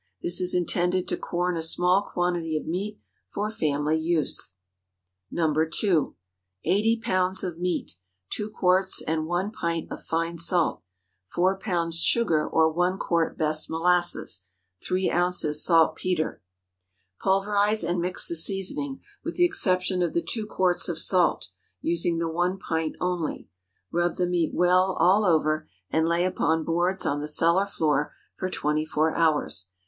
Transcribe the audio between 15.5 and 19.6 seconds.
saltpetre. Pulverize and mix the seasoning, with the